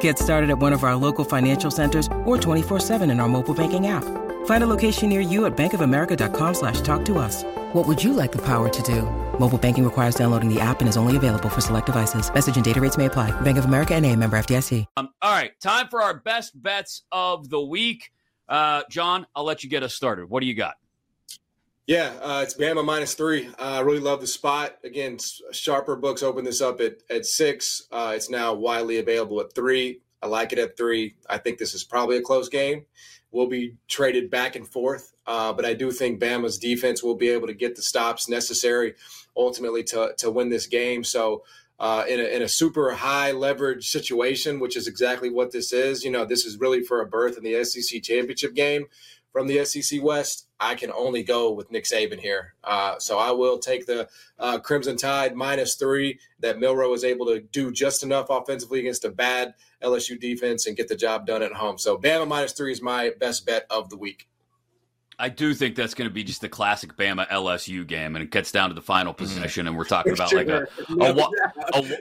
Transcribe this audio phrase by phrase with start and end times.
[0.00, 3.86] Get started at one of our local financial centers or 24-7 in our mobile banking
[3.86, 4.04] app.
[4.46, 7.44] Find a location near you at bankofamerica.com slash talk to us.
[7.72, 9.02] What would you like the power to do?
[9.38, 12.32] Mobile banking requires downloading the app and is only available for select devices.
[12.32, 13.30] Message and data rates may apply.
[13.40, 14.84] Bank of America and a member FDIC.
[14.96, 18.10] Um, all right, time for our best bets of the week.
[18.48, 20.30] Uh, John, I'll let you get us started.
[20.30, 20.76] What do you got?
[21.88, 23.46] Yeah, uh, it's Bama minus three.
[23.46, 24.76] Uh, I uh, really love the spot.
[24.84, 25.16] Again,
[25.52, 27.88] Sharper Books open this up at, at six.
[27.90, 30.02] Uh, it's now widely available at three.
[30.22, 31.14] I like it at three.
[31.30, 32.84] I think this is probably a close game.
[33.30, 37.30] We'll be traded back and forth, uh, but I do think Bama's defense will be
[37.30, 38.94] able to get the stops necessary
[39.34, 41.02] ultimately to, to win this game.
[41.02, 41.42] So,
[41.80, 46.04] uh, in, a, in a super high leverage situation, which is exactly what this is,
[46.04, 48.86] you know, this is really for a berth in the SEC championship game
[49.32, 52.54] from the SEC West, I can only go with Nick Saban here.
[52.64, 56.18] Uh, so I will take the uh, Crimson Tide minus three.
[56.40, 60.76] That Milroe was able to do just enough offensively against a bad LSU defense and
[60.76, 61.78] get the job done at home.
[61.78, 64.28] So Bama minus three is my best bet of the week.
[65.20, 68.30] I do think that's going to be just the classic Bama LSU game, and it
[68.30, 69.24] gets down to the final mm-hmm.
[69.24, 70.68] possession, and we're talking about like a
[71.00, 71.28] a,
[71.74, 71.98] a,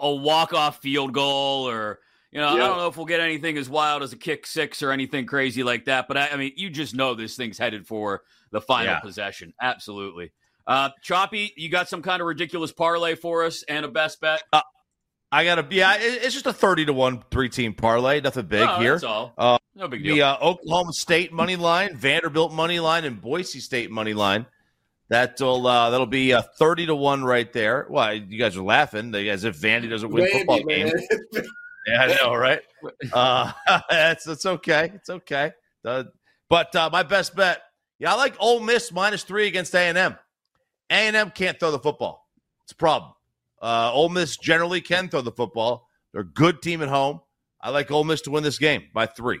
[0.00, 2.00] a walk off field goal or
[2.36, 4.82] you know, I don't know if we'll get anything as wild as a kick six
[4.82, 7.86] or anything crazy like that, but I, I mean, you just know this thing's headed
[7.86, 9.00] for the final yeah.
[9.00, 9.54] possession.
[9.58, 10.32] Absolutely.
[10.66, 14.42] Uh, Choppy, you got some kind of ridiculous parlay for us and a best bet?
[14.52, 14.60] Uh,
[15.32, 15.96] I got a yeah.
[15.98, 18.20] It's just a thirty to one three team parlay.
[18.20, 18.92] Nothing big no, here.
[18.92, 19.32] That's all.
[19.38, 20.16] Uh, no big deal.
[20.16, 24.44] The uh, Oklahoma State money line, Vanderbilt money line, and Boise State money line.
[25.08, 27.86] That'll uh, that'll be a thirty to one right there.
[27.88, 30.92] Well, you guys are laughing as if Vandy doesn't win Vandy, football games.
[31.86, 32.60] Yeah, I know, right?
[33.12, 33.50] Uh,
[33.90, 34.92] it's it's okay.
[34.94, 35.50] It's okay.
[35.84, 36.04] Uh,
[36.48, 37.60] but uh, my best bet,
[37.98, 40.16] yeah, I like Ole Miss minus three against A and M.
[40.90, 42.28] A and M can't throw the football.
[42.62, 43.12] It's a problem.
[43.60, 45.88] Uh, Ole Miss generally can throw the football.
[46.12, 47.20] They're a good team at home.
[47.60, 49.40] I like Ole Miss to win this game by three.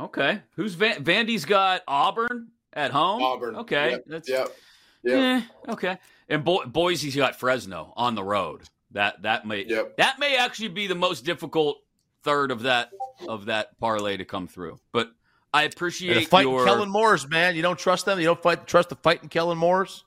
[0.00, 0.42] Okay.
[0.56, 3.22] Who's Van- Vandy's got Auburn at home?
[3.22, 3.56] Auburn.
[3.56, 3.92] Okay.
[3.92, 4.04] Yep.
[4.06, 4.56] That's yep.
[5.02, 5.16] yep.
[5.16, 5.98] Eh, okay.
[6.28, 8.62] And Bo- Boise's got Fresno on the road.
[8.92, 9.96] That that may yep.
[9.98, 11.78] that may actually be the most difficult
[12.22, 12.90] third of that
[13.28, 14.78] of that parlay to come through.
[14.92, 15.10] But
[15.52, 17.56] I appreciate fight your Kellen Moore's, man.
[17.56, 18.18] You don't trust them.
[18.18, 20.04] You don't fight trust the fighting Kellen Moore's.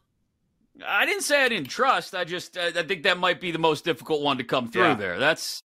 [0.86, 2.16] I didn't say I didn't trust.
[2.16, 4.96] I just I think that might be the most difficult one to come through yeah.
[4.96, 5.20] there.
[5.20, 5.64] That's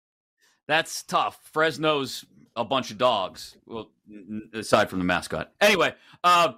[0.67, 1.39] that's tough.
[1.53, 2.25] Fresno's
[2.55, 3.57] a bunch of dogs.
[3.65, 3.91] Well,
[4.53, 5.51] aside from the mascot.
[5.59, 5.93] Anyway,
[6.23, 6.53] uh,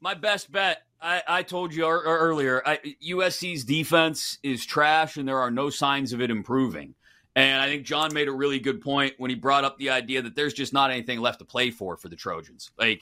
[0.00, 0.82] my best bet.
[1.00, 2.62] I, I told you earlier.
[2.64, 6.94] I, USC's defense is trash, and there are no signs of it improving.
[7.36, 10.22] And I think John made a really good point when he brought up the idea
[10.22, 12.70] that there's just not anything left to play for for the Trojans.
[12.78, 13.00] Like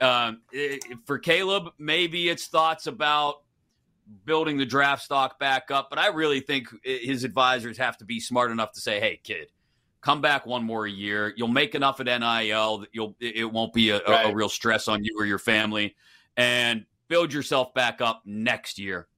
[0.00, 3.42] um, it, for Caleb, maybe it's thoughts about
[4.24, 8.18] building the draft stock back up, but I really think his advisors have to be
[8.18, 9.48] smart enough to say, "Hey, kid,
[10.06, 11.34] come back one more year.
[11.36, 14.26] You'll make enough at NIL that you'll it won't be a, right.
[14.26, 15.96] a, a real stress on you or your family,
[16.36, 19.08] and build yourself back up next year.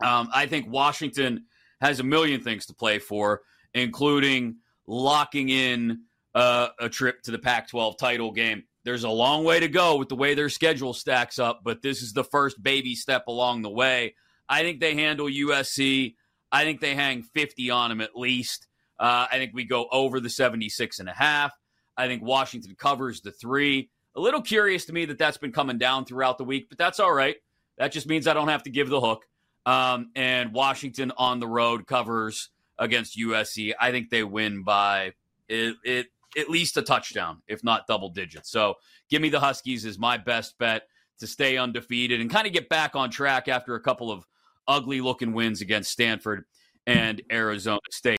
[0.00, 1.46] Um, I think Washington
[1.80, 3.42] has a million things to play for,
[3.74, 6.02] including locking in
[6.36, 8.62] uh, a trip to the Pac-12 title game.
[8.84, 12.02] There's a long way to go with the way their schedule stacks up, but this
[12.02, 14.14] is the first baby step along the way.
[14.48, 16.14] I think they handle USC.
[16.52, 18.68] I think they hang 50 on them at least.
[19.00, 21.52] Uh, I think we go over the 76 and a half.
[21.96, 23.90] I think Washington covers the three.
[24.14, 27.00] A little curious to me that that's been coming down throughout the week, but that's
[27.00, 27.36] all right.
[27.78, 29.24] That just means I don't have to give the hook.
[29.64, 33.72] Um, and Washington on the road covers against USC.
[33.80, 35.12] I think they win by
[35.48, 36.06] it, it
[36.36, 38.50] at least a touchdown, if not double digits.
[38.50, 38.74] So
[39.08, 40.82] give me the Huskies as my best bet
[41.20, 44.26] to stay undefeated and kind of get back on track after a couple of
[44.66, 46.44] ugly looking wins against Stanford
[46.86, 48.08] and Arizona State.